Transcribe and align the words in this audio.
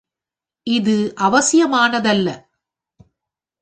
இது 0.67 0.95
அவசியமானதல்ல. 1.19 2.27